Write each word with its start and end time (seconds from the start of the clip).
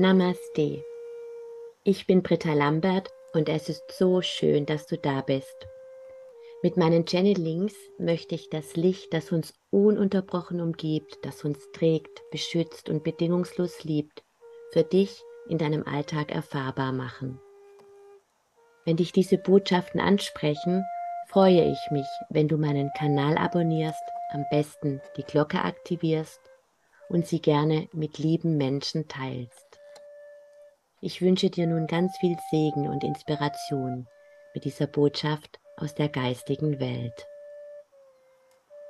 Namaste. 0.00 0.84
Ich 1.82 2.06
bin 2.06 2.22
Britta 2.22 2.52
Lambert 2.52 3.08
und 3.32 3.48
es 3.48 3.68
ist 3.68 3.82
so 3.90 4.22
schön, 4.22 4.64
dass 4.64 4.86
du 4.86 4.96
da 4.96 5.22
bist. 5.22 5.66
Mit 6.62 6.76
meinen 6.76 7.04
Channelings 7.04 7.74
möchte 7.98 8.36
ich 8.36 8.48
das 8.48 8.76
Licht, 8.76 9.12
das 9.12 9.32
uns 9.32 9.54
ununterbrochen 9.70 10.60
umgibt, 10.60 11.18
das 11.22 11.44
uns 11.44 11.58
trägt, 11.72 12.22
beschützt 12.30 12.88
und 12.88 13.02
bedingungslos 13.02 13.82
liebt, 13.82 14.22
für 14.70 14.84
dich 14.84 15.20
in 15.48 15.58
deinem 15.58 15.82
Alltag 15.82 16.30
erfahrbar 16.32 16.92
machen. 16.92 17.40
Wenn 18.84 18.98
dich 18.98 19.10
diese 19.10 19.36
Botschaften 19.36 20.00
ansprechen, 20.00 20.84
freue 21.26 21.72
ich 21.72 21.90
mich, 21.90 22.06
wenn 22.30 22.46
du 22.46 22.56
meinen 22.56 22.92
Kanal 22.96 23.36
abonnierst, 23.36 24.04
am 24.30 24.44
besten 24.48 25.00
die 25.16 25.24
Glocke 25.24 25.60
aktivierst 25.60 26.40
und 27.08 27.26
sie 27.26 27.42
gerne 27.42 27.88
mit 27.92 28.18
lieben 28.18 28.56
Menschen 28.56 29.08
teilst. 29.08 29.77
Ich 31.00 31.22
wünsche 31.22 31.48
dir 31.48 31.68
nun 31.68 31.86
ganz 31.86 32.16
viel 32.18 32.36
Segen 32.50 32.88
und 32.88 33.04
Inspiration 33.04 34.08
mit 34.52 34.64
dieser 34.64 34.88
Botschaft 34.88 35.60
aus 35.76 35.94
der 35.94 36.08
geistigen 36.08 36.80
Welt. 36.80 37.26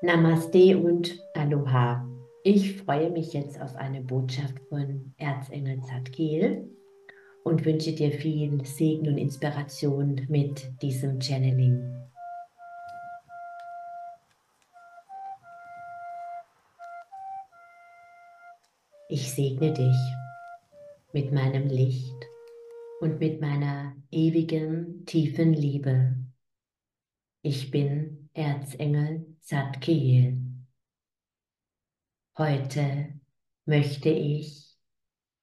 Namaste 0.00 0.78
und 0.78 1.18
Aloha. 1.34 2.08
Ich 2.44 2.78
freue 2.78 3.10
mich 3.10 3.34
jetzt 3.34 3.60
auf 3.60 3.76
eine 3.76 4.00
Botschaft 4.00 4.58
von 4.70 5.12
Erzengel 5.18 5.82
Zadkiel 5.82 6.70
und 7.44 7.66
wünsche 7.66 7.92
dir 7.92 8.10
viel 8.10 8.64
Segen 8.64 9.08
und 9.08 9.18
Inspiration 9.18 10.24
mit 10.30 10.80
diesem 10.80 11.20
Channeling. 11.20 11.94
Ich 19.10 19.30
segne 19.30 19.74
dich 19.74 20.27
mit 21.12 21.32
meinem 21.32 21.68
Licht 21.68 22.26
und 23.00 23.18
mit 23.18 23.40
meiner 23.40 23.96
ewigen, 24.10 25.06
tiefen 25.06 25.54
Liebe. 25.54 26.16
Ich 27.42 27.70
bin 27.70 28.28
Erzengel 28.34 29.36
Zadkiel. 29.40 30.42
Heute 32.36 33.18
möchte 33.64 34.10
ich 34.10 34.76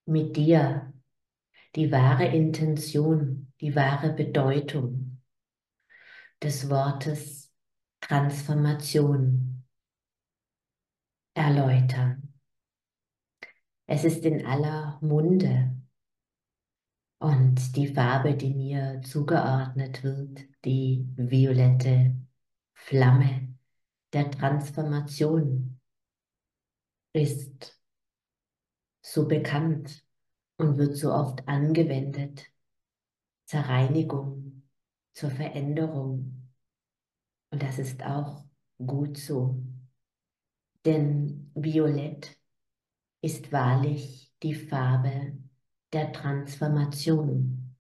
mit 0.05 0.37
dir 0.37 0.93
die 1.75 1.91
wahre 1.91 2.27
Intention, 2.27 3.51
die 3.59 3.75
wahre 3.75 4.13
Bedeutung 4.13 5.21
des 6.41 6.69
Wortes 6.69 7.51
Transformation 8.01 9.63
erläutern. 11.33 12.34
Es 13.87 14.03
ist 14.03 14.25
in 14.25 14.45
aller 14.45 14.97
Munde. 15.01 15.75
Und 17.19 17.75
die 17.75 17.87
Farbe, 17.87 18.35
die 18.35 18.53
mir 18.53 19.01
zugeordnet 19.03 20.03
wird, 20.03 20.41
die 20.65 21.07
violette 21.15 22.15
Flamme 22.73 23.55
der 24.13 24.29
Transformation, 24.31 25.79
ist 27.13 27.79
so 29.01 29.27
bekannt 29.27 30.05
und 30.57 30.77
wird 30.77 30.97
so 30.97 31.13
oft 31.13 31.47
angewendet 31.47 32.45
zur 33.45 33.61
Reinigung, 33.61 34.67
zur 35.13 35.29
Veränderung. 35.29 36.51
Und 37.51 37.61
das 37.61 37.79
ist 37.79 38.03
auch 38.03 38.45
gut 38.77 39.17
so. 39.17 39.63
Denn 40.83 41.51
Violett 41.55 42.37
ist 43.25 43.51
wahrlich 43.51 44.31
die 44.43 44.53
Farbe 44.53 45.35
der 45.93 46.13
Transformation. 46.13 47.75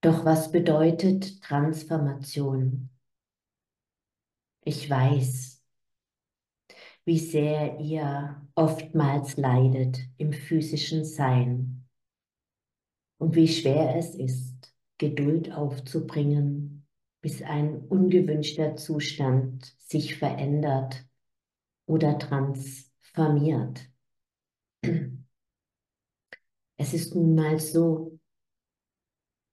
Doch 0.00 0.24
was 0.24 0.50
bedeutet 0.50 1.42
Transformation? 1.42 2.88
Ich 4.64 4.88
weiß, 4.88 5.62
wie 7.04 7.18
sehr 7.18 7.80
ihr 7.80 8.40
oftmals 8.54 9.36
leidet 9.36 10.00
im 10.16 10.32
physischen 10.32 11.04
Sein 11.04 11.86
und 13.18 13.34
wie 13.34 13.48
schwer 13.48 13.94
es 13.96 14.14
ist, 14.14 14.74
Geduld 14.96 15.52
aufzubringen, 15.52 16.86
bis 17.20 17.42
ein 17.42 17.78
ungewünschter 17.88 18.74
Zustand 18.76 19.66
sich 19.78 20.16
verändert 20.16 21.04
oder 21.84 22.18
transformiert 22.18 22.91
formiert. 23.14 23.88
Es 26.76 26.94
ist 26.94 27.14
nun 27.14 27.34
mal 27.34 27.60
so, 27.60 28.18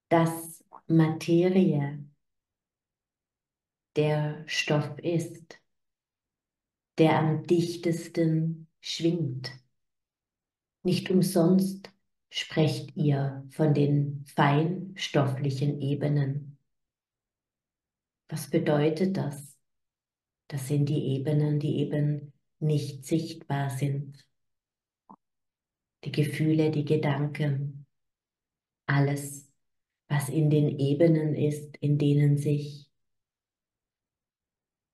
dass 0.10 0.64
Materie 0.88 2.04
der 3.96 4.44
Stoff 4.48 4.98
ist, 5.00 5.60
der 6.98 7.20
am 7.20 7.46
dichtesten 7.46 8.68
schwingt. 8.80 9.52
Nicht 10.84 11.10
umsonst 11.12 11.92
sprecht 12.30 12.96
ihr 12.96 13.46
von 13.52 13.74
den 13.74 14.26
feinstofflichen 14.26 15.82
Ebenen. 15.82 16.58
Was 18.28 18.50
bedeutet 18.50 19.18
das? 19.18 19.58
Das 20.48 20.68
sind 20.68 20.88
die 20.88 21.16
Ebenen, 21.16 21.60
die 21.60 21.80
eben 21.80 22.34
nicht 22.60 23.06
sichtbar 23.06 23.70
sind. 23.70 24.26
Die 26.04 26.12
Gefühle, 26.12 26.72
die 26.72 26.86
Gedanken, 26.86 27.86
alles, 28.86 29.52
was 30.08 30.30
in 30.30 30.50
den 30.50 30.80
Ebenen 30.80 31.36
ist, 31.36 31.78
in 31.78 31.98
denen 31.98 32.38
sich 32.38 32.90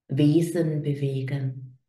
Wesen 0.08 0.82
bewegen, 0.82 1.80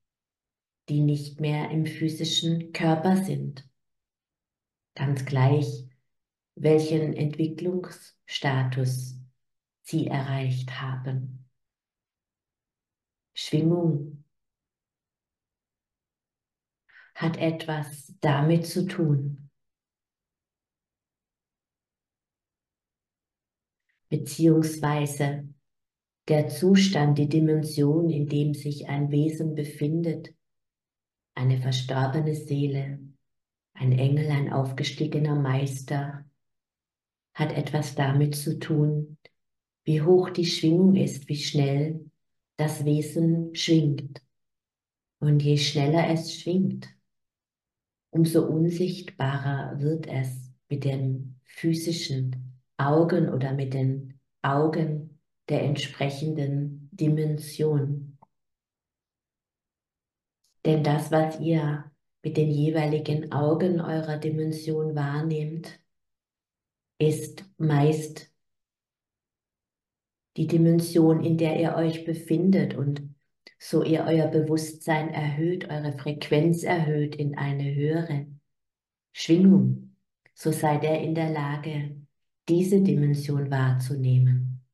die 0.88 1.00
nicht 1.00 1.40
mehr 1.40 1.70
im 1.70 1.86
physischen 1.86 2.72
Körper 2.72 3.16
sind. 3.16 3.68
Ganz 4.94 5.24
gleich, 5.24 5.88
welchen 6.54 7.12
Entwicklungsstatus 7.12 9.16
sie 9.82 10.06
erreicht 10.06 10.80
haben. 10.80 11.48
Schwingung 13.34 14.24
hat 17.16 17.38
etwas 17.38 18.14
damit 18.20 18.66
zu 18.66 18.86
tun. 18.86 19.48
Beziehungsweise 24.10 25.48
der 26.28 26.48
Zustand, 26.48 27.16
die 27.16 27.28
Dimension, 27.28 28.10
in 28.10 28.28
dem 28.28 28.52
sich 28.52 28.88
ein 28.88 29.10
Wesen 29.10 29.54
befindet, 29.54 30.34
eine 31.34 31.58
verstorbene 31.58 32.34
Seele, 32.34 33.00
ein 33.72 33.92
Engel, 33.92 34.30
ein 34.30 34.52
aufgestiegener 34.52 35.34
Meister, 35.34 36.24
hat 37.32 37.52
etwas 37.52 37.94
damit 37.94 38.36
zu 38.36 38.58
tun, 38.58 39.16
wie 39.84 40.02
hoch 40.02 40.30
die 40.30 40.46
Schwingung 40.46 40.96
ist, 40.96 41.28
wie 41.28 41.36
schnell 41.36 42.10
das 42.56 42.84
Wesen 42.84 43.54
schwingt. 43.54 44.22
Und 45.18 45.42
je 45.42 45.56
schneller 45.56 46.08
es 46.10 46.34
schwingt, 46.34 46.95
umso 48.10 48.46
unsichtbarer 48.46 49.80
wird 49.80 50.06
es 50.06 50.52
mit 50.68 50.84
den 50.84 51.40
physischen 51.44 52.60
Augen 52.76 53.28
oder 53.28 53.52
mit 53.52 53.74
den 53.74 54.20
Augen 54.42 55.20
der 55.48 55.62
entsprechenden 55.62 56.88
Dimension. 56.92 58.18
Denn 60.64 60.82
das, 60.82 61.10
was 61.12 61.40
ihr 61.40 61.90
mit 62.22 62.36
den 62.36 62.50
jeweiligen 62.50 63.30
Augen 63.30 63.80
eurer 63.80 64.18
Dimension 64.18 64.96
wahrnehmt, 64.96 65.78
ist 66.98 67.44
meist 67.58 68.32
die 70.36 70.46
Dimension, 70.46 71.24
in 71.24 71.38
der 71.38 71.58
ihr 71.60 71.74
euch 71.76 72.04
befindet 72.04 72.74
und 72.74 73.15
so 73.68 73.82
ihr 73.82 74.04
euer 74.06 74.28
Bewusstsein 74.28 75.08
erhöht, 75.08 75.68
eure 75.68 75.92
Frequenz 75.98 76.62
erhöht 76.62 77.16
in 77.16 77.36
eine 77.36 77.74
höhere 77.74 78.26
Schwingung, 79.12 79.96
so 80.34 80.52
seid 80.52 80.84
ihr 80.84 81.00
in 81.00 81.16
der 81.16 81.30
Lage, 81.30 81.96
diese 82.48 82.80
Dimension 82.80 83.50
wahrzunehmen. 83.50 84.64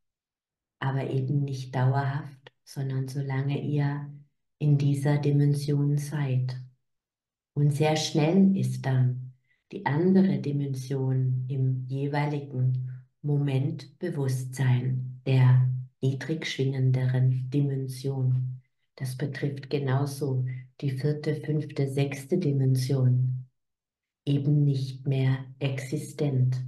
Aber 0.78 1.08
eben 1.08 1.42
nicht 1.42 1.74
dauerhaft, 1.74 2.52
sondern 2.64 3.08
solange 3.08 3.62
ihr 3.62 4.12
in 4.58 4.76
dieser 4.76 5.16
Dimension 5.16 5.96
seid. 5.96 6.54
Und 7.54 7.72
sehr 7.72 7.96
schnell 7.96 8.54
ist 8.58 8.84
dann 8.84 9.32
die 9.70 9.86
andere 9.86 10.38
Dimension 10.38 11.46
im 11.48 11.86
jeweiligen 11.86 12.90
Momentbewusstsein 13.22 15.22
der 15.24 15.66
niedrig 16.02 16.46
schwingenderen 16.46 17.48
Dimension. 17.48 18.61
Das 18.96 19.16
betrifft 19.16 19.70
genauso 19.70 20.44
die 20.80 20.90
vierte, 20.90 21.36
fünfte, 21.36 21.88
sechste 21.88 22.38
Dimension. 22.38 23.42
eben 24.24 24.64
nicht 24.64 25.06
mehr 25.06 25.44
existent, 25.58 26.64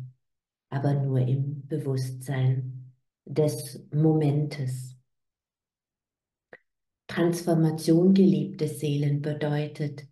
aber 0.70 0.94
nur 0.94 1.20
im 1.20 1.66
Bewusstsein 1.66 2.92
des 3.24 3.86
Momentes. 3.92 4.96
Transformation, 7.06 8.12
geliebte 8.12 8.66
Seelen, 8.66 9.22
bedeutet 9.22 10.06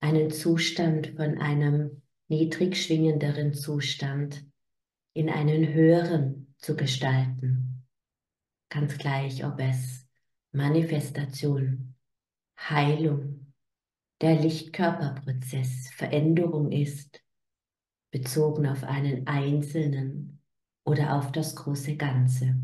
einen 0.00 0.30
Zustand 0.30 1.08
von 1.16 1.38
einem 1.38 2.02
niedrig 2.28 2.76
schwingenderen 2.76 3.54
Zustand 3.54 4.44
in 5.12 5.28
einen 5.28 5.72
höheren 5.72 6.54
zu 6.58 6.76
gestalten. 6.76 7.86
Ganz 8.68 8.98
gleich, 8.98 9.44
ob 9.44 9.60
es 9.60 10.07
Manifestation, 10.52 11.94
Heilung, 12.58 13.52
der 14.20 14.40
Lichtkörperprozess, 14.40 15.90
Veränderung 15.90 16.72
ist, 16.72 17.22
bezogen 18.10 18.66
auf 18.66 18.82
einen 18.82 19.26
Einzelnen 19.26 20.42
oder 20.84 21.16
auf 21.16 21.32
das 21.32 21.54
große 21.54 21.96
Ganze. 21.96 22.60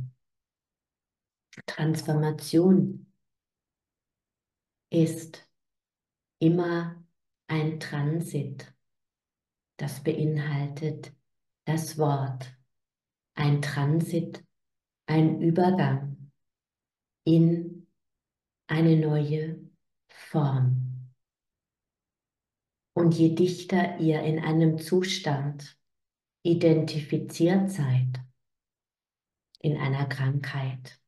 Transformation 1.66 3.06
ist 4.90 5.48
immer 6.40 7.04
ein 7.46 7.78
Transit. 7.78 8.74
Das 9.76 10.02
beinhaltet 10.02 11.12
das 11.66 11.98
Wort, 11.98 12.56
ein 13.34 13.60
Transit, 13.60 14.44
ein 15.06 15.40
Übergang 15.40 16.13
in 17.24 17.86
eine 18.66 18.96
neue 18.96 19.60
Form. 20.08 21.10
Und 22.94 23.16
je 23.18 23.34
dichter 23.34 23.98
ihr 23.98 24.22
in 24.22 24.38
einem 24.38 24.78
Zustand 24.78 25.76
identifiziert 26.42 27.70
seid, 27.70 28.20
in 29.60 29.76
einer 29.76 30.06
Krankheit, 30.06 31.00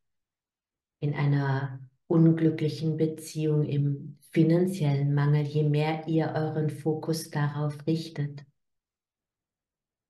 in 1.01 1.15
einer 1.15 1.81
unglücklichen 2.09 2.97
Beziehung, 2.97 3.65
im 3.65 4.19
finanziellen 4.31 5.15
Mangel, 5.15 5.45
je 5.45 5.63
mehr 5.63 6.09
ihr 6.09 6.33
euren 6.35 6.71
Fokus 6.71 7.31
darauf 7.31 7.87
richtet, 7.87 8.45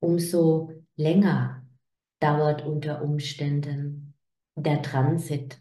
umso 0.01 0.73
länger 0.97 1.67
dauert 2.21 2.65
unter 2.65 3.03
Umständen 3.03 4.15
der 4.55 4.83
Transit, 4.83 5.61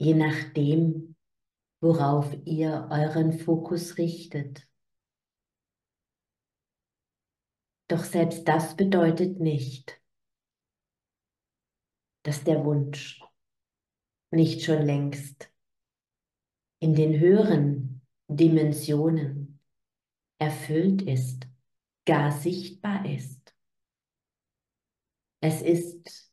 je 0.00 0.14
nachdem, 0.14 1.14
worauf 1.80 2.34
ihr 2.46 2.88
euren 2.90 3.38
Fokus 3.38 3.98
richtet. 3.98 4.66
Doch 7.86 8.04
selbst 8.04 8.48
das 8.48 8.76
bedeutet 8.76 9.40
nicht, 9.40 10.00
dass 12.22 12.44
der 12.44 12.64
Wunsch 12.64 13.22
nicht 14.30 14.62
schon 14.62 14.82
längst 14.82 15.52
in 16.78 16.94
den 16.94 17.20
höheren 17.20 18.00
Dimensionen 18.26 19.60
erfüllt 20.38 21.02
ist, 21.02 21.46
gar 22.06 22.32
sichtbar 22.32 23.04
ist. 23.04 23.54
Es 25.42 25.60
ist 25.60 26.32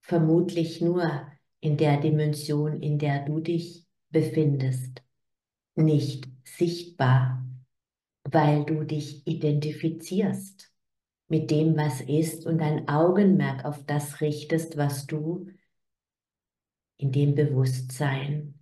vermutlich 0.00 0.80
nur 0.80 1.37
in 1.60 1.76
der 1.76 2.00
Dimension, 2.00 2.80
in 2.80 2.98
der 2.98 3.24
du 3.24 3.40
dich 3.40 3.86
befindest, 4.10 5.02
nicht 5.74 6.28
sichtbar, 6.44 7.44
weil 8.24 8.64
du 8.64 8.84
dich 8.84 9.26
identifizierst 9.26 10.72
mit 11.28 11.50
dem, 11.50 11.76
was 11.76 12.00
ist 12.00 12.46
und 12.46 12.58
dein 12.58 12.88
Augenmerk 12.88 13.64
auf 13.64 13.84
das 13.84 14.20
richtest, 14.20 14.76
was 14.76 15.06
du 15.06 15.46
in 16.96 17.12
dem 17.12 17.34
Bewusstsein, 17.34 18.58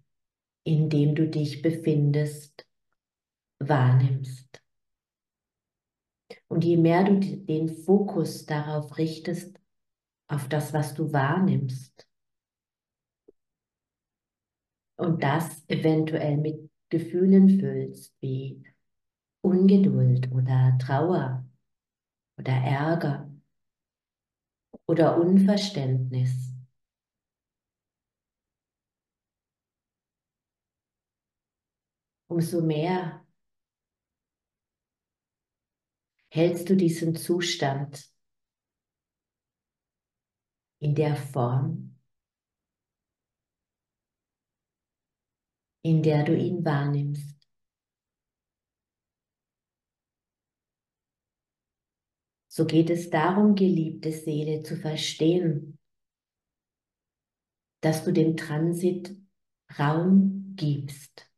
in 0.64 0.90
dem 0.90 1.14
du 1.14 1.28
dich 1.28 1.62
befindest, 1.62 2.66
wahrnimmst. 3.58 4.62
Und 6.48 6.64
je 6.64 6.76
mehr 6.76 7.04
du 7.04 7.20
den 7.20 7.68
Fokus 7.68 8.46
darauf 8.46 8.98
richtest, 8.98 9.58
auf 10.28 10.48
das, 10.48 10.72
was 10.72 10.94
du 10.94 11.12
wahrnimmst, 11.12 12.05
und 14.96 15.22
das 15.22 15.64
eventuell 15.68 16.36
mit 16.36 16.70
Gefühlen 16.88 17.60
füllst, 17.60 18.14
wie 18.20 18.62
Ungeduld 19.42 20.30
oder 20.32 20.76
Trauer 20.80 21.44
oder 22.38 22.52
Ärger 22.52 23.30
oder 24.86 25.16
Unverständnis, 25.18 26.52
umso 32.28 32.60
mehr 32.62 33.24
hältst 36.28 36.68
du 36.70 36.76
diesen 36.76 37.16
Zustand 37.16 38.08
in 40.78 40.94
der 40.94 41.16
Form, 41.16 41.95
in 45.86 46.02
der 46.02 46.24
du 46.24 46.36
ihn 46.36 46.64
wahrnimmst. 46.64 47.36
So 52.48 52.66
geht 52.66 52.90
es 52.90 53.08
darum, 53.08 53.54
geliebte 53.54 54.10
Seele, 54.10 54.62
zu 54.64 54.76
verstehen, 54.76 55.78
dass 57.82 58.04
du 58.04 58.12
dem 58.12 58.36
Transit 58.36 59.16
Raum 59.78 60.54
gibst 60.56 61.30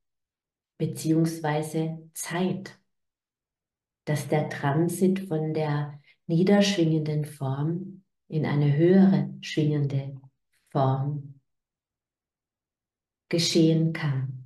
beziehungsweise 0.78 2.10
Zeit, 2.14 2.78
dass 4.06 4.28
der 4.28 4.48
Transit 4.48 5.28
von 5.28 5.52
der 5.52 6.00
niederschwingenden 6.26 7.26
Form 7.26 8.04
in 8.28 8.46
eine 8.46 8.74
höhere 8.74 9.34
schwingende 9.42 10.18
Form 10.70 11.40
geschehen 13.28 13.92
kann. 13.92 14.37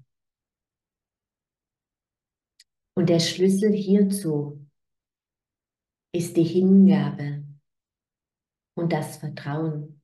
Und 3.02 3.08
der 3.08 3.18
Schlüssel 3.18 3.72
hierzu 3.72 4.64
ist 6.12 6.36
die 6.36 6.44
Hingabe 6.44 7.44
und 8.74 8.92
das 8.92 9.16
Vertrauen, 9.16 10.00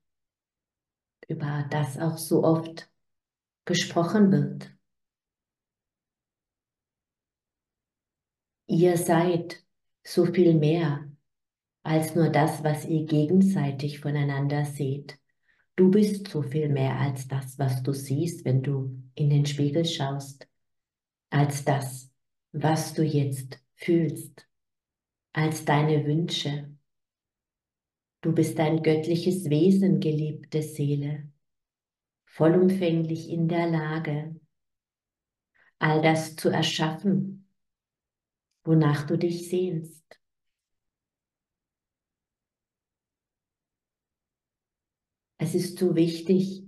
über 1.28 1.64
das 1.70 1.96
auch 1.96 2.18
so 2.18 2.42
oft 2.42 2.90
gesprochen 3.66 4.32
wird. 4.32 4.76
Ihr 8.66 8.96
seid 8.96 9.64
so 10.02 10.26
viel 10.26 10.54
mehr 10.54 11.08
als 11.84 12.16
nur 12.16 12.30
das, 12.30 12.64
was 12.64 12.84
ihr 12.84 13.06
gegenseitig 13.06 14.00
voneinander 14.00 14.64
seht. 14.64 15.20
Du 15.76 15.88
bist 15.88 16.26
so 16.26 16.42
viel 16.42 16.68
mehr 16.68 16.96
als 16.96 17.28
das, 17.28 17.60
was 17.60 17.80
du 17.80 17.92
siehst, 17.92 18.44
wenn 18.44 18.64
du 18.64 19.00
in 19.14 19.30
den 19.30 19.46
Spiegel 19.46 19.84
schaust, 19.84 20.48
als 21.30 21.64
das, 21.64 22.07
was 22.62 22.94
du 22.94 23.04
jetzt 23.04 23.60
fühlst, 23.76 24.48
als 25.32 25.64
deine 25.64 26.04
Wünsche. 26.04 26.76
Du 28.20 28.32
bist 28.32 28.58
ein 28.58 28.82
göttliches 28.82 29.48
Wesen, 29.48 30.00
geliebte 30.00 30.62
Seele, 30.62 31.30
vollumfänglich 32.26 33.30
in 33.30 33.46
der 33.46 33.68
Lage, 33.68 34.40
all 35.78 36.02
das 36.02 36.34
zu 36.34 36.48
erschaffen, 36.48 37.48
wonach 38.64 39.06
du 39.06 39.16
dich 39.16 39.48
sehnst. 39.48 40.04
Es 45.40 45.54
ist 45.54 45.78
so 45.78 45.94
wichtig, 45.94 46.64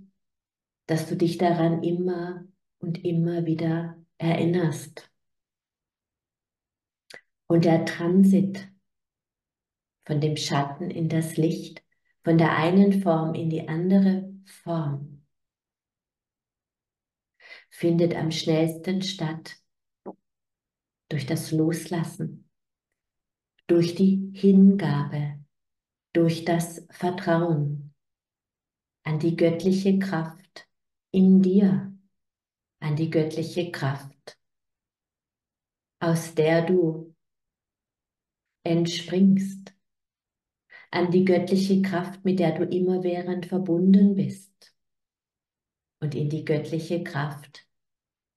dass 0.85 1.09
du 1.09 1.17
dich 1.17 1.37
daran 1.37 1.83
immer 1.83 2.45
und 2.79 3.03
immer 3.03 3.45
wieder 3.45 4.01
erinnerst. 4.17 5.10
Und 7.51 7.65
der 7.65 7.83
Transit 7.83 8.71
von 10.05 10.21
dem 10.21 10.37
Schatten 10.37 10.89
in 10.89 11.09
das 11.09 11.35
Licht, 11.35 11.83
von 12.23 12.37
der 12.37 12.55
einen 12.55 13.01
Form 13.01 13.35
in 13.35 13.49
die 13.49 13.67
andere 13.67 14.33
Form, 14.45 15.25
findet 17.69 18.15
am 18.15 18.31
schnellsten 18.31 19.01
statt 19.01 19.57
durch 21.09 21.25
das 21.25 21.51
Loslassen, 21.51 22.49
durch 23.67 23.95
die 23.95 24.31
Hingabe, 24.33 25.43
durch 26.13 26.45
das 26.45 26.87
Vertrauen 26.89 27.93
an 29.03 29.19
die 29.19 29.35
göttliche 29.35 29.99
Kraft 29.99 30.69
in 31.11 31.41
dir, 31.41 31.93
an 32.79 32.95
die 32.95 33.09
göttliche 33.09 33.71
Kraft, 33.71 34.39
aus 35.99 36.33
der 36.33 36.65
du 36.65 37.10
entspringst, 38.63 39.73
an 40.91 41.09
die 41.09 41.25
göttliche 41.25 41.81
Kraft, 41.81 42.25
mit 42.25 42.39
der 42.39 42.57
du 42.57 42.65
immerwährend 42.65 43.45
verbunden 43.45 44.15
bist 44.15 44.75
und 45.99 46.15
in 46.15 46.29
die 46.29 46.43
göttliche 46.43 47.03
Kraft, 47.03 47.65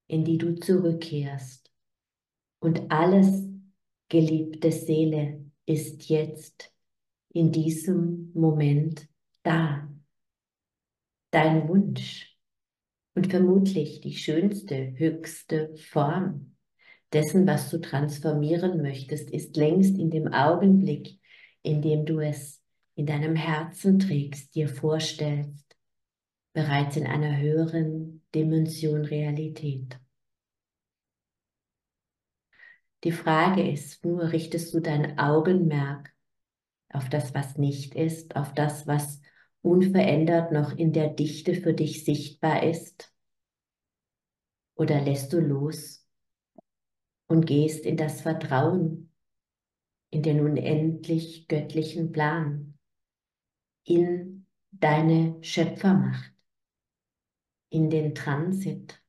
in 0.07 0.25
die 0.25 0.39
du 0.39 0.55
zurückkehrst. 0.55 1.73
Und 2.61 2.91
alles, 2.91 3.43
geliebte 4.09 4.71
Seele, 4.71 5.45
ist 5.67 6.09
jetzt 6.09 6.73
in 7.31 7.51
diesem 7.51 8.31
Moment 8.35 9.09
da. 9.43 9.89
Dein 11.31 11.69
Wunsch 11.69 12.39
und 13.15 13.31
vermutlich 13.31 14.01
die 14.01 14.15
schönste, 14.15 14.97
höchste 14.97 15.75
Form 15.77 16.54
dessen, 17.13 17.47
was 17.47 17.71
du 17.71 17.79
transformieren 17.79 18.83
möchtest, 18.83 19.31
ist 19.31 19.57
längst 19.57 19.99
in 19.99 20.11
dem 20.11 20.33
Augenblick, 20.33 21.19
in 21.63 21.81
dem 21.83 22.05
du 22.07 22.21
es 22.21 22.63
in 22.95 23.07
deinem 23.07 23.37
Herzen 23.37 23.99
trägst, 23.99 24.55
dir 24.55 24.69
vorstellst, 24.69 25.77
bereits 26.53 26.97
in 26.97 27.07
einer 27.07 27.39
höheren 27.39 28.23
Dimension 28.35 29.05
Realität. 29.05 29.99
Die 33.03 33.13
Frage 33.13 33.69
ist 33.71 34.05
nur, 34.05 34.33
richtest 34.33 34.73
du 34.73 34.81
dein 34.81 35.19
Augenmerk 35.19 36.13
auf 36.89 37.09
das, 37.09 37.35
was 37.35 37.59
nicht 37.59 37.95
ist, 37.95 38.37
auf 38.37 38.55
das, 38.55 38.87
was 38.87 39.21
unverändert 39.63 40.53
noch 40.53 40.77
in 40.77 40.93
der 40.93 41.09
Dichte 41.09 41.55
für 41.55 41.75
dich 41.75 42.05
sichtbar 42.05 42.63
ist? 42.63 43.13
Oder 44.77 45.01
lässt 45.01 45.33
du 45.33 45.41
los 45.41 46.04
und 47.35 47.47
gehst 47.47 47.85
in 47.85 47.97
das 47.97 48.21
Vertrauen, 48.21 49.13
in 50.11 50.23
den 50.23 50.39
unendlich 50.39 51.49
göttlichen 51.49 52.13
Plan, 52.13 52.79
in 53.83 54.47
deine 54.71 55.43
Schöpfermacht, 55.43 56.33
in 57.71 57.91
den 57.91 58.15
Transit? 58.15 59.03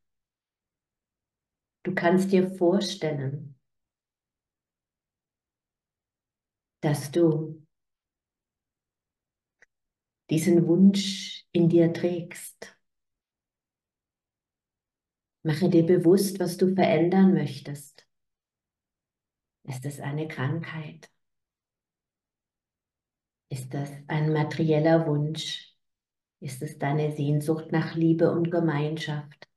Du 1.84 1.94
kannst 1.94 2.32
dir 2.32 2.50
vorstellen, 2.50 3.60
dass 6.82 7.12
du 7.12 7.64
diesen 10.32 10.68
Wunsch 10.68 11.46
in 11.52 11.70
dir 11.70 11.94
trägst. 11.94 12.76
Mache 15.44 15.70
dir 15.70 15.86
bewusst, 15.86 16.40
was 16.40 16.58
du 16.58 16.74
verändern 16.74 17.36
möchtest. 17.36 17.95
Ist 19.68 19.86
es 19.86 20.00
eine 20.00 20.28
Krankheit? 20.28 21.10
Ist 23.50 23.74
das 23.74 23.90
ein 24.08 24.32
materieller 24.32 25.08
Wunsch? 25.08 25.74
Ist 26.40 26.62
es 26.62 26.78
deine 26.78 27.12
Sehnsucht 27.16 27.72
nach 27.72 27.96
Liebe 27.96 28.32
und 28.32 28.52
Gemeinschaft? 28.52 29.48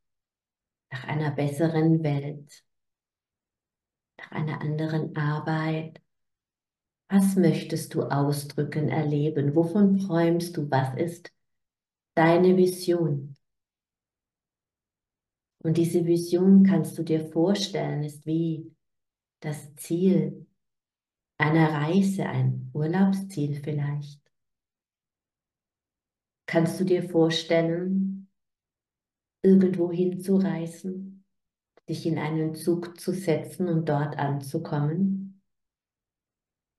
Nach 0.91 1.05
einer 1.05 1.31
besseren 1.31 2.03
Welt? 2.03 2.65
Nach 4.19 4.31
einer 4.31 4.61
anderen 4.63 5.15
Arbeit? 5.15 6.01
Was 7.11 7.37
möchtest 7.37 7.95
du 7.95 8.03
ausdrücken, 8.05 8.89
erleben? 8.89 9.55
Wovon 9.55 9.99
träumst 9.99 10.57
du? 10.57 10.71
Was 10.71 10.95
ist 10.97 11.33
deine 12.15 12.57
Vision? 12.57 13.37
Und 15.59 15.77
diese 15.77 16.07
Vision 16.07 16.65
kannst 16.65 16.97
du 16.97 17.03
dir 17.03 17.31
vorstellen, 17.31 18.05
ist 18.05 18.25
wie 18.25 18.71
das 19.41 19.75
Ziel 19.77 20.47
einer 21.39 21.73
Reise, 21.73 22.27
ein 22.27 22.71
Urlaubsziel 22.75 23.55
vielleicht. 23.63 24.21
Kannst 26.47 26.81
du 26.81 26.85
dir 26.85 27.09
vorstellen, 27.09 28.29
irgendwo 29.43 29.93
hinzureisen, 29.93 31.25
dich 31.89 32.07
in 32.07 32.19
einen 32.19 32.55
Zug 32.55 32.99
zu 32.99 33.13
setzen 33.13 33.69
und 33.69 33.89
dort 33.89 34.19
anzukommen? 34.19 35.43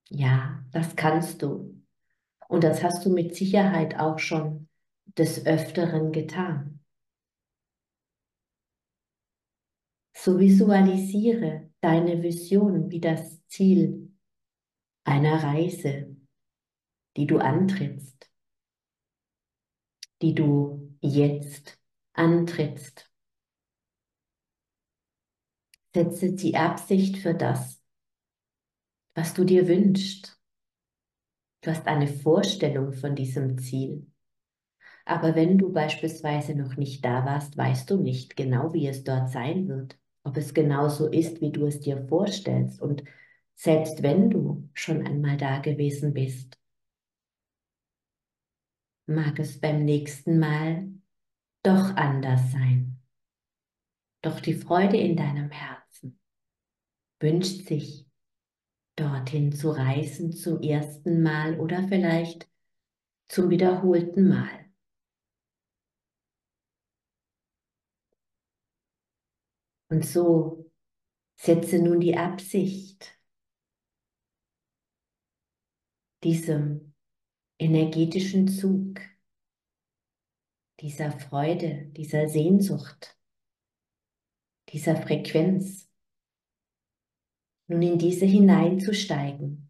Ja, 0.10 0.64
das 0.72 0.96
kannst 0.96 1.42
du. 1.42 1.82
Und 2.48 2.64
das 2.64 2.84
hast 2.84 3.06
du 3.06 3.12
mit 3.12 3.36
Sicherheit 3.36 3.98
auch 4.00 4.18
schon 4.20 4.68
des 5.06 5.46
Öfteren 5.46 6.12
getan. 6.12 6.80
So 10.14 10.38
visualisiere 10.40 11.69
deine 11.82 12.22
Vision 12.24 12.92
wie 12.92 13.00
das 13.00 13.46
Ziel 13.48 14.12
einer 15.04 15.44
Reise, 15.44 16.16
die 17.16 17.26
du 17.26 17.40
antrittst, 17.40 18.30
die 20.22 20.36
du 20.36 20.96
jetzt 21.02 21.80
antrittst. 22.14 23.12
Setze 25.94 26.34
die 26.34 26.56
Absicht 26.56 27.18
für 27.18 27.34
das, 27.34 27.82
was 29.16 29.34
du 29.34 29.44
dir 29.44 29.68
wünschst. 29.68 30.40
Du 31.62 31.72
hast 31.72 31.88
eine 31.88 32.08
Vorstellung 32.08 32.94
von 32.94 33.16
diesem 33.16 33.58
Ziel. 33.58 34.06
Aber 35.06 35.36
wenn 35.36 35.58
du 35.58 35.74
beispielsweise 35.74 36.54
noch 36.56 36.78
nicht 36.78 37.04
da 37.04 37.26
warst, 37.26 37.58
weißt 37.58 37.90
du 37.90 37.98
nicht 37.98 38.38
genau, 38.38 38.74
wie 38.74 38.88
es 38.88 39.04
dort 39.04 39.30
sein 39.30 39.68
wird, 39.68 39.98
ob 40.30 40.38
es 40.38 40.54
genauso 40.54 41.08
ist, 41.08 41.42
wie 41.42 41.52
du 41.52 41.66
es 41.66 41.80
dir 41.80 42.06
vorstellst. 42.08 42.80
Und 42.80 43.04
selbst 43.56 44.04
wenn 44.04 44.30
du 44.30 44.70
schon 44.76 45.06
einmal 45.06 45.38
da 45.38 45.58
gewesen 45.58 46.14
bist, 46.14 46.56
mag 49.08 49.40
es 49.40 49.60
beim 49.60 49.84
nächsten 49.86 50.38
Mal 50.38 50.88
doch 51.64 51.96
anders 51.96 52.52
sein. 52.52 53.02
Doch 54.22 54.40
die 54.40 54.54
Freude 54.54 54.98
in 54.98 55.18
deinem 55.18 55.50
Herzen 55.50 56.20
wünscht 57.20 57.68
sich, 57.68 58.06
dorthin 58.96 59.52
zu 59.52 59.72
reisen 59.72 60.32
zum 60.32 60.62
ersten 60.62 61.24
Mal 61.24 61.60
oder 61.60 61.88
vielleicht 61.88 62.48
zum 63.30 63.50
wiederholten 63.50 64.28
Mal. 64.28 64.69
Und 70.00 70.06
so 70.06 70.72
setze 71.36 71.78
nun 71.78 72.00
die 72.00 72.16
Absicht, 72.16 73.20
diesem 76.24 76.96
energetischen 77.58 78.48
Zug, 78.48 79.02
dieser 80.80 81.12
Freude, 81.12 81.88
dieser 81.88 82.30
Sehnsucht, 82.30 83.20
dieser 84.70 84.96
Frequenz 84.96 85.92
nun 87.68 87.82
in 87.82 88.00
diese 88.00 88.26
hineinzusteigen, 88.26 89.70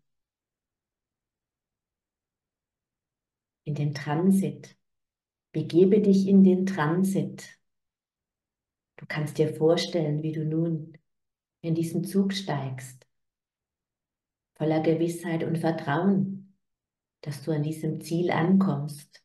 in 3.63 3.73
den 3.73 3.95
Transit. 3.95 4.77
Begebe 5.53 5.99
dich 6.01 6.27
in 6.27 6.43
den 6.43 6.67
Transit. 6.67 7.58
Du 8.99 9.05
kannst 9.05 9.37
dir 9.37 9.55
vorstellen, 9.55 10.23
wie 10.23 10.33
du 10.33 10.43
nun 10.43 10.97
in 11.61 11.73
diesen 11.73 12.03
Zug 12.03 12.33
steigst, 12.33 13.07
voller 14.55 14.81
Gewissheit 14.81 15.45
und 15.45 15.57
Vertrauen, 15.57 16.57
dass 17.21 17.43
du 17.43 17.51
an 17.51 17.63
diesem 17.63 18.01
Ziel 18.01 18.29
ankommst 18.29 19.23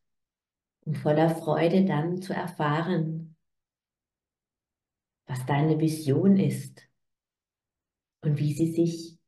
und 0.84 0.96
voller 0.96 1.28
Freude 1.28 1.84
dann 1.84 2.22
zu 2.22 2.32
erfahren, 2.32 3.36
was 5.26 5.44
deine 5.46 5.80
Vision 5.80 6.36
ist 6.36 6.88
und 8.20 8.38
wie 8.38 8.54
sie 8.54 8.72
sich 8.72 9.18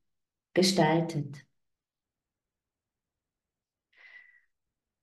gestaltet. 0.55 1.46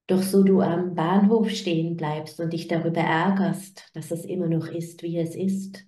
Doch 0.06 0.22
so 0.22 0.42
du 0.42 0.60
am 0.60 0.94
Bahnhof 0.94 1.48
stehen 1.50 1.96
bleibst 1.96 2.38
und 2.38 2.52
dich 2.52 2.68
darüber 2.68 3.00
ärgerst, 3.00 3.90
dass 3.94 4.10
es 4.10 4.24
immer 4.24 4.48
noch 4.48 4.66
ist, 4.66 5.02
wie 5.02 5.18
es 5.18 5.34
ist, 5.34 5.86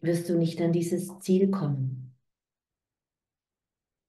wirst 0.00 0.28
du 0.28 0.36
nicht 0.36 0.60
an 0.60 0.72
dieses 0.72 1.18
Ziel 1.20 1.50
kommen. 1.50 2.14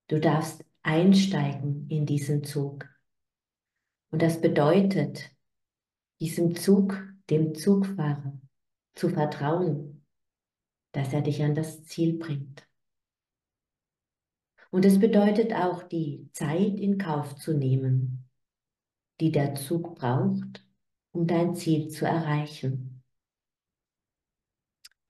Du 0.07 0.19
darfst 0.19 0.65
einsteigen 0.81 1.87
in 1.89 2.05
diesen 2.05 2.43
Zug. 2.43 2.89
Und 4.11 4.21
das 4.21 4.41
bedeutet, 4.41 5.31
diesem 6.19 6.55
Zug, 6.55 7.01
dem 7.29 7.55
Zugfahrer, 7.55 8.39
zu 8.95 9.09
vertrauen, 9.09 10.05
dass 10.91 11.13
er 11.13 11.21
dich 11.21 11.41
an 11.41 11.55
das 11.55 11.83
Ziel 11.85 12.17
bringt. 12.17 12.67
Und 14.73 14.85
es 14.85 14.99
bedeutet 14.99 15.53
auch, 15.53 15.83
die 15.83 16.27
Zeit 16.31 16.79
in 16.79 16.97
Kauf 16.97 17.35
zu 17.35 17.53
nehmen, 17.53 18.27
die 19.19 19.31
der 19.31 19.53
Zug 19.53 19.93
braucht, 19.93 20.65
um 21.11 21.27
dein 21.27 21.53
Ziel 21.53 21.89
zu 21.89 22.07
erreichen. 22.07 23.03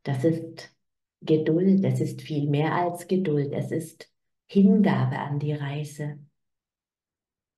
Das 0.04 0.26
ist 0.26 0.76
Geduld, 1.22 1.86
es 1.86 2.02
ist 2.02 2.22
viel 2.22 2.50
mehr 2.50 2.76
als 2.76 3.08
Geduld, 3.08 3.54
es 3.54 3.72
ist 3.72 4.14
Hingabe 4.48 5.18
an 5.18 5.40
die 5.40 5.54
Reise 5.54 6.20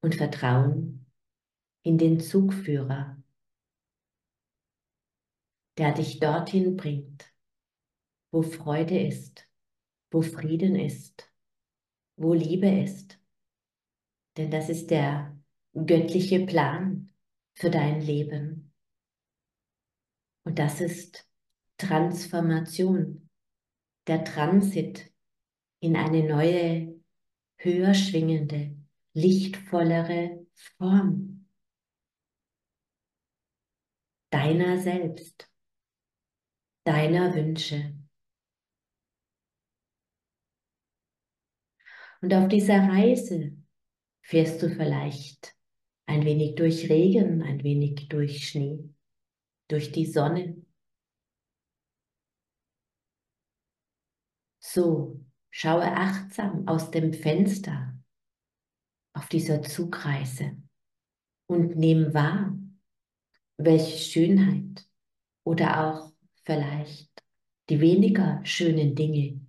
und 0.02 0.14
Vertrauen 0.14 1.08
in 1.82 1.98
den 1.98 2.20
Zugführer, 2.20 3.18
der 5.80 5.92
dich 5.94 6.20
dorthin 6.20 6.78
bringt, 6.78 7.34
wo 8.30 8.44
Freude 8.44 9.00
ist, 9.00 9.50
wo 10.12 10.22
Frieden 10.22 10.76
ist, 10.76 11.32
wo 12.16 12.34
Liebe 12.34 12.70
ist. 12.70 13.20
Denn 14.38 14.52
das 14.52 14.70
ist 14.70 14.92
der 14.92 15.38
göttliche 15.74 16.46
Plan 16.46 17.12
für 17.54 17.70
dein 17.70 18.02
Leben. 18.02 18.74
Und 20.44 20.60
das 20.60 20.82
ist 20.82 21.28
Transformation, 21.78 23.30
der 24.08 24.24
Transit 24.24 25.12
in 25.80 25.96
eine 25.96 26.24
neue, 26.24 27.02
höher 27.58 27.94
schwingende, 27.94 28.76
lichtvollere 29.14 30.46
Form 30.78 31.48
deiner 34.30 34.78
selbst, 34.78 35.50
deiner 36.84 37.34
Wünsche. 37.34 38.05
Und 42.22 42.34
auf 42.34 42.48
dieser 42.48 42.80
Reise 42.80 43.56
fährst 44.22 44.62
du 44.62 44.70
vielleicht 44.70 45.56
ein 46.08 46.24
wenig 46.26 46.56
durch 46.56 46.90
Regen, 46.90 47.42
ein 47.42 47.64
wenig 47.64 48.08
durch 48.10 48.48
Schnee, 48.48 48.90
durch 49.68 49.92
die 49.92 50.06
Sonne. 50.06 50.56
So, 54.60 55.24
schaue 55.50 55.84
achtsam 55.84 56.68
aus 56.68 56.92
dem 56.92 57.14
Fenster 57.14 57.98
auf 59.14 59.28
dieser 59.30 59.62
Zugreise 59.62 60.58
und 61.48 61.76
nimm 61.76 62.14
wahr, 62.14 62.58
welche 63.58 63.98
Schönheit 63.98 64.86
oder 65.44 65.86
auch 65.88 66.12
vielleicht 66.44 67.10
die 67.70 67.80
weniger 67.80 68.44
schönen 68.44 68.96
Dinge, 68.96 69.40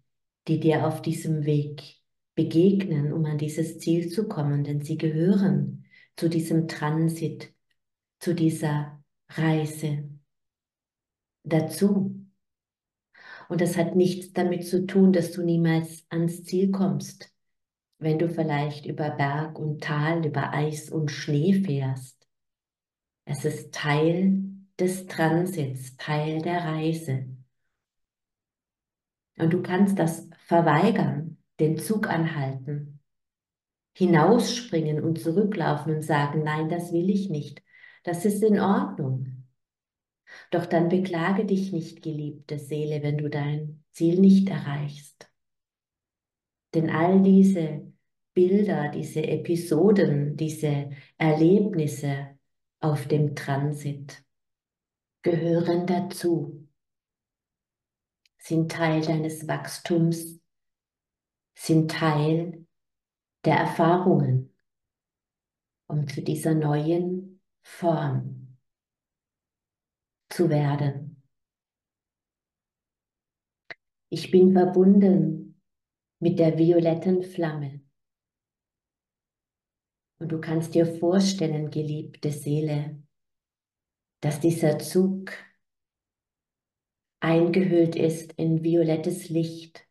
die 0.46 0.60
dir 0.60 0.86
auf 0.86 1.02
diesem 1.02 1.44
Weg 1.44 1.96
begegnen, 2.36 3.12
um 3.12 3.24
an 3.24 3.38
dieses 3.38 3.78
Ziel 3.78 4.08
zu 4.08 4.28
kommen, 4.28 4.62
denn 4.62 4.82
sie 4.82 4.96
gehören 4.96 5.84
zu 6.14 6.28
diesem 6.28 6.68
Transit, 6.68 7.52
zu 8.20 8.34
dieser 8.34 9.02
Reise 9.30 10.08
dazu. 11.42 12.14
Und 13.48 13.60
das 13.60 13.76
hat 13.76 13.96
nichts 13.96 14.32
damit 14.32 14.66
zu 14.66 14.86
tun, 14.86 15.12
dass 15.12 15.32
du 15.32 15.42
niemals 15.42 16.04
ans 16.10 16.44
Ziel 16.44 16.70
kommst, 16.70 17.32
wenn 17.98 18.18
du 18.18 18.28
vielleicht 18.28 18.86
über 18.86 19.10
Berg 19.10 19.58
und 19.58 19.82
Tal, 19.82 20.26
über 20.26 20.52
Eis 20.52 20.90
und 20.90 21.10
Schnee 21.10 21.54
fährst. 21.64 22.28
Es 23.24 23.44
ist 23.44 23.72
Teil 23.72 24.42
des 24.78 25.06
Transits, 25.06 25.96
Teil 25.96 26.42
der 26.42 26.64
Reise. 26.64 27.26
Und 29.38 29.52
du 29.52 29.62
kannst 29.62 29.98
das 29.98 30.28
verweigern, 30.46 31.25
den 31.60 31.78
Zug 31.78 32.08
anhalten, 32.08 33.00
hinausspringen 33.94 35.02
und 35.02 35.20
zurücklaufen 35.20 35.94
und 35.94 36.02
sagen, 36.02 36.42
nein, 36.42 36.68
das 36.68 36.92
will 36.92 37.08
ich 37.08 37.30
nicht. 37.30 37.62
Das 38.04 38.24
ist 38.24 38.42
in 38.42 38.60
Ordnung. 38.60 39.46
Doch 40.50 40.66
dann 40.66 40.88
beklage 40.88 41.44
dich 41.44 41.72
nicht, 41.72 42.02
geliebte 42.02 42.58
Seele, 42.58 43.02
wenn 43.02 43.18
du 43.18 43.30
dein 43.30 43.84
Ziel 43.92 44.20
nicht 44.20 44.48
erreichst. 44.48 45.30
Denn 46.74 46.90
all 46.90 47.22
diese 47.22 47.92
Bilder, 48.34 48.90
diese 48.90 49.26
Episoden, 49.26 50.36
diese 50.36 50.90
Erlebnisse 51.16 52.38
auf 52.80 53.08
dem 53.08 53.34
Transit 53.34 54.22
gehören 55.22 55.86
dazu, 55.86 56.68
sind 58.38 58.70
Teil 58.70 59.00
deines 59.00 59.48
Wachstums, 59.48 60.38
sind 61.56 61.90
Teil 61.90 62.66
der 63.44 63.56
Erfahrungen, 63.56 64.54
um 65.88 66.06
zu 66.06 66.22
dieser 66.22 66.54
neuen 66.54 67.40
Form 67.62 68.58
zu 70.28 70.50
werden. 70.50 71.22
Ich 74.08 74.30
bin 74.30 74.52
verbunden 74.52 75.60
mit 76.20 76.38
der 76.38 76.58
violetten 76.58 77.22
Flamme. 77.22 77.80
Und 80.18 80.30
du 80.30 80.40
kannst 80.40 80.74
dir 80.74 80.86
vorstellen, 80.86 81.70
geliebte 81.70 82.30
Seele, 82.30 83.02
dass 84.20 84.40
dieser 84.40 84.78
Zug 84.78 85.32
eingehüllt 87.20 87.96
ist 87.96 88.32
in 88.34 88.62
violettes 88.62 89.28
Licht, 89.28 89.85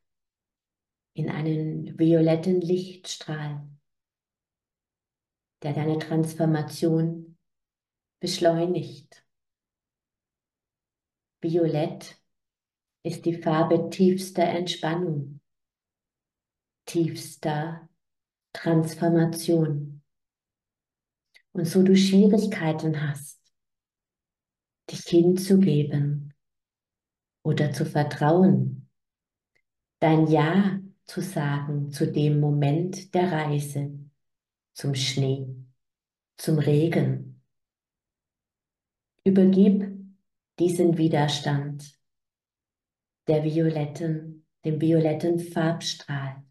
in 1.15 1.29
einen 1.29 1.97
violetten 1.97 2.59
Lichtstrahl, 2.59 3.65
der 5.63 5.73
deine 5.73 5.97
Transformation 5.97 7.37
beschleunigt. 8.19 9.25
Violett 11.41 12.21
ist 13.03 13.25
die 13.25 13.41
Farbe 13.41 13.89
tiefster 13.89 14.43
Entspannung, 14.43 15.39
tiefster 16.85 17.87
Transformation. 18.51 20.03
Und 21.53 21.65
so 21.65 21.81
du 21.81 21.95
Schwierigkeiten 21.95 23.01
hast, 23.01 23.39
dich 24.91 25.03
hinzugeben 25.05 26.33
oder 27.41 27.71
zu 27.71 27.85
vertrauen, 27.85 28.89
dein 29.99 30.27
Ja 30.27 30.81
zu 31.05 31.21
sagen 31.21 31.91
zu 31.91 32.11
dem 32.11 32.39
Moment 32.39 33.13
der 33.13 33.31
Reise, 33.31 33.97
zum 34.73 34.95
Schnee, 34.95 35.47
zum 36.37 36.59
Regen. 36.59 37.41
Übergib 39.23 39.91
diesen 40.59 40.97
Widerstand 40.97 41.99
der 43.27 43.43
violetten, 43.43 44.45
dem 44.63 44.81
violetten 44.81 45.39
Farbstrahl, 45.39 46.43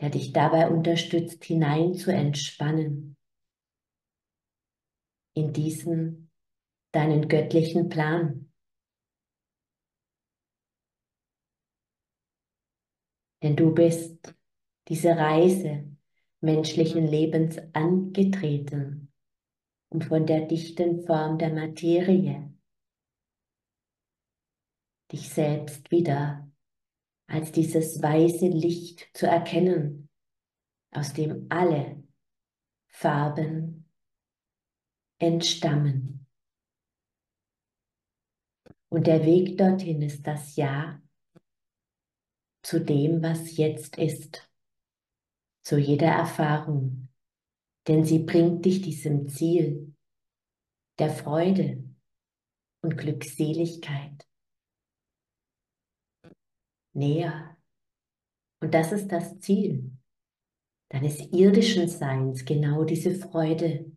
der 0.00 0.10
dich 0.10 0.32
dabei 0.32 0.68
unterstützt, 0.68 1.44
hinein 1.44 1.94
zu 1.94 2.12
entspannen 2.12 3.16
in 5.34 5.52
diesen 5.52 6.30
deinen 6.92 7.28
göttlichen 7.28 7.88
Plan. 7.88 8.43
Denn 13.44 13.56
du 13.56 13.74
bist 13.74 14.34
diese 14.88 15.10
Reise 15.10 15.94
menschlichen 16.40 17.06
Lebens 17.06 17.58
angetreten 17.74 19.12
und 19.90 20.06
von 20.06 20.24
der 20.24 20.46
dichten 20.46 21.04
Form 21.04 21.36
der 21.36 21.52
Materie 21.52 22.50
dich 25.12 25.28
selbst 25.28 25.90
wieder 25.90 26.50
als 27.26 27.52
dieses 27.52 28.00
weiße 28.00 28.48
Licht 28.48 29.10
zu 29.12 29.26
erkennen, 29.26 30.08
aus 30.90 31.12
dem 31.12 31.44
alle 31.50 32.02
Farben 32.88 33.90
entstammen. 35.18 36.26
Und 38.88 39.06
der 39.06 39.26
Weg 39.26 39.58
dorthin 39.58 40.00
ist 40.00 40.26
das 40.26 40.56
Ja 40.56 41.03
zu 42.64 42.80
dem, 42.80 43.22
was 43.22 43.56
jetzt 43.56 43.98
ist, 43.98 44.50
zu 45.62 45.78
jeder 45.78 46.08
Erfahrung, 46.08 47.08
denn 47.86 48.04
sie 48.04 48.20
bringt 48.20 48.64
dich 48.64 48.80
diesem 48.80 49.28
Ziel 49.28 49.94
der 50.98 51.10
Freude 51.10 51.84
und 52.82 52.96
Glückseligkeit 52.96 54.26
näher. 56.94 57.56
Und 58.60 58.72
das 58.72 58.92
ist 58.92 59.08
das 59.08 59.38
Ziel 59.40 59.90
deines 60.88 61.20
irdischen 61.32 61.88
Seins, 61.88 62.44
genau 62.44 62.84
diese 62.84 63.14
Freude 63.14 63.92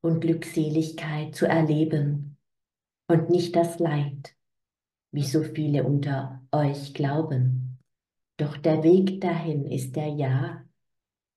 und 0.00 0.20
Glückseligkeit 0.20 1.36
zu 1.36 1.46
erleben 1.46 2.38
und 3.06 3.30
nicht 3.30 3.54
das 3.54 3.78
Leid, 3.78 4.34
wie 5.12 5.24
so 5.24 5.42
viele 5.44 5.84
unter 5.84 6.42
euch 6.50 6.94
glauben. 6.94 7.71
Doch 8.42 8.56
der 8.56 8.82
Weg 8.82 9.20
dahin 9.20 9.66
ist 9.66 9.94
der 9.94 10.08
Ja 10.08 10.68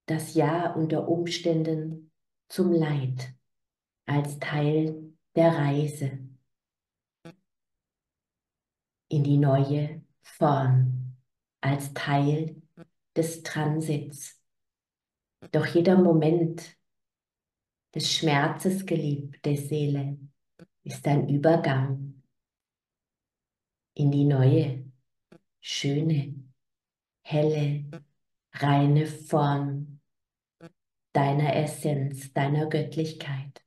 das 0.08 0.34
Ja 0.34 0.74
unter 0.74 1.08
Umständen 1.08 2.12
zum 2.50 2.72
Leid 2.72 3.32
als 4.08 4.40
Teil 4.40 5.14
der 5.36 5.50
Reise 5.50 6.18
in 9.08 9.24
die 9.24 9.38
neue 9.38 10.04
Form, 10.24 11.16
als 11.62 11.94
Teil 11.94 12.60
des 13.16 13.44
Transits. 13.44 14.42
Doch 15.52 15.68
jeder 15.68 16.00
Moment 16.02 16.76
des 17.94 18.12
Schmerzes, 18.12 18.84
geliebte 18.84 19.56
Seele, 19.56 20.18
ist 20.82 21.08
ein 21.08 21.30
Übergang 21.30 22.24
in 23.94 24.10
die 24.10 24.26
neue, 24.26 24.92
schöne, 25.62 26.45
helle, 27.26 27.86
reine 28.54 29.08
Form 29.08 30.00
deiner 31.12 31.56
Essenz, 31.56 32.32
deiner 32.34 32.68
Göttlichkeit. 32.68 33.66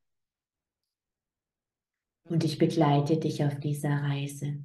Und 2.22 2.44
ich 2.44 2.58
begleite 2.58 3.18
dich 3.18 3.42
auf 3.42 3.58
dieser 3.58 3.90
Reise. 3.90 4.62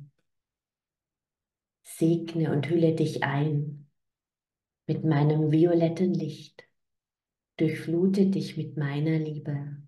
Segne 1.82 2.51
und 2.51 2.69
hülle 2.69 2.93
dich 2.93 3.23
ein 3.23 3.89
mit 4.86 5.03
meinem 5.03 5.51
violetten 5.51 6.13
Licht. 6.13 6.63
Durchflute 7.58 8.27
dich 8.27 8.58
mit 8.58 8.77
meiner 8.77 9.17
Liebe. 9.17 9.82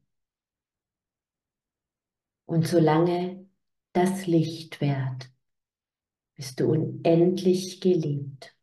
Und 2.45 2.65
solange 2.67 3.47
das 3.93 4.25
Licht 4.25 4.81
währt, 4.81 5.29
bist 6.35 6.59
du 6.59 6.71
unendlich 6.71 7.81
geliebt. 7.81 8.54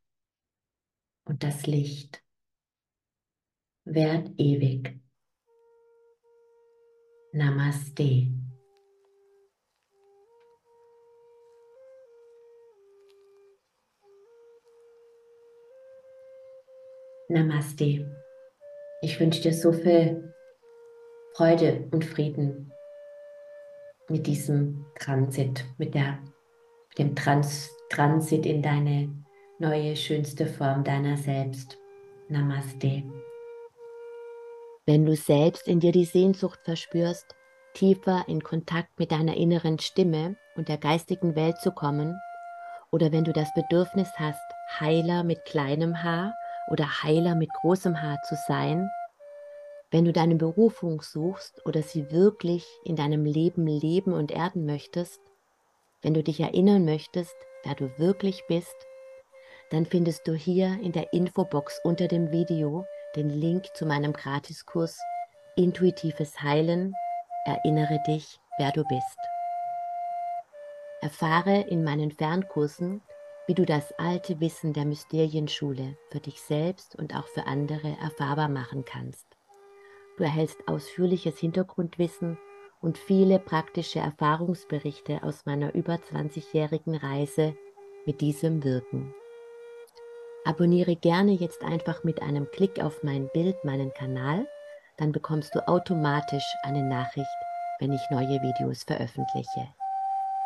Und 1.24 1.42
das 1.42 1.66
Licht 1.66 2.22
währt 3.85 4.28
ewig. 4.38 5.00
Namaste. 7.32 8.28
Namaste. 17.28 18.06
Ich 19.00 19.18
wünsche 19.18 19.40
dir 19.40 19.54
so 19.54 19.72
viel 19.72 20.35
Freude 21.35 21.88
und 21.92 22.04
Frieden 22.04 22.70
mit 24.08 24.26
diesem 24.26 24.85
Transit, 24.98 25.64
mit, 25.78 25.94
der, 25.94 26.18
dem 26.98 27.16
Trans, 27.16 27.70
Transit 27.88 28.44
in 28.44 28.61
deine 28.61 29.21
neue, 29.62 29.94
schönste 29.94 30.44
Form 30.44 30.83
deiner 30.83 31.16
selbst. 31.16 31.79
Namaste. 32.29 33.05
Wenn 34.87 35.07
du 35.07 35.14
selbst 35.14 35.68
in 35.68 35.79
dir 35.79 35.92
die 35.92 36.05
Sehnsucht 36.05 36.59
verspürst, 36.64 37.37
tiefer 37.72 38.25
in 38.27 38.42
Kontakt 38.42 38.98
mit 38.98 39.12
deiner 39.12 39.37
inneren 39.37 39.79
Stimme 39.79 40.37
und 40.57 40.68
der 40.68 40.79
geistigen 40.79 41.37
Welt 41.37 41.59
zu 41.61 41.70
kommen, 41.70 42.18
oder 42.90 43.12
wenn 43.12 43.25
du 43.25 43.33
das 43.33 43.55
Bedürfnis 43.55 44.11
hast, 44.16 44.42
Heiler 44.81 45.22
mit 45.22 45.44
kleinem 45.44 46.03
Haar 46.03 46.35
oder 46.68 47.03
Heiler 47.05 47.37
mit 47.37 47.48
großem 47.61 48.03
Haar 48.03 48.20
zu 48.29 48.35
sein, 48.48 48.90
wenn 49.92 50.05
du 50.05 50.12
deine 50.12 50.35
Berufung 50.35 51.03
suchst 51.03 51.64
oder 51.64 51.83
sie 51.83 52.11
wirklich 52.11 52.66
in 52.85 52.96
deinem 52.96 53.25
Leben 53.25 53.68
leben 53.68 54.12
und 54.12 54.33
erden 54.33 54.66
möchtest, 54.66 55.20
wenn 56.03 56.14
du 56.14 56.22
dich 56.25 56.40
erinnern 56.40 56.85
möchtest, 56.85 57.37
wer 57.62 57.77
du 57.77 57.96
wirklich 57.96 58.42
bist, 58.48 58.75
dann 59.72 59.87
findest 59.87 60.28
du 60.28 60.35
hier 60.35 60.78
in 60.82 60.92
der 60.92 61.14
Infobox 61.14 61.80
unter 61.82 62.06
dem 62.06 62.30
Video 62.30 62.85
den 63.16 63.30
Link 63.30 63.64
zu 63.74 63.87
meinem 63.87 64.12
Gratiskurs 64.12 65.00
Intuitives 65.56 66.42
Heilen, 66.42 66.94
erinnere 67.46 67.98
dich, 68.06 68.38
wer 68.58 68.70
du 68.72 68.85
bist. 68.85 69.18
Erfahre 71.00 71.62
in 71.62 71.85
meinen 71.85 72.11
Fernkursen, 72.11 73.00
wie 73.46 73.54
du 73.54 73.64
das 73.64 73.92
alte 73.98 74.40
Wissen 74.40 74.74
der 74.74 74.85
Mysterienschule 74.85 75.96
für 76.11 76.20
dich 76.20 76.42
selbst 76.42 76.94
und 76.94 77.16
auch 77.16 77.26
für 77.28 77.46
andere 77.46 77.96
erfahrbar 78.00 78.48
machen 78.48 78.85
kannst. 78.85 79.26
Du 80.18 80.24
erhältst 80.24 80.68
ausführliches 80.68 81.38
Hintergrundwissen 81.38 82.38
und 82.82 82.98
viele 82.98 83.38
praktische 83.38 84.00
Erfahrungsberichte 84.00 85.22
aus 85.22 85.46
meiner 85.46 85.74
über 85.74 85.94
20-jährigen 85.94 86.94
Reise 86.94 87.56
mit 88.04 88.20
diesem 88.20 88.64
Wirken. 88.64 89.14
Abonniere 90.44 90.96
gerne 90.96 91.33
jetzt 91.33 91.62
einfach 91.62 92.02
mit 92.02 92.20
einem 92.20 92.50
Klick 92.50 92.83
auf 92.83 93.02
mein 93.02 93.28
Bild 93.33 93.64
meinen 93.64 93.92
Kanal, 93.94 94.46
dann 94.96 95.12
bekommst 95.12 95.55
du 95.55 95.66
automatisch 95.68 96.44
eine 96.64 96.83
Nachricht, 96.83 97.26
wenn 97.78 97.92
ich 97.92 98.00
neue 98.11 98.42
Videos 98.42 98.83
veröffentliche. 98.83 99.68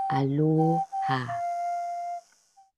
Aloha! 0.08 1.45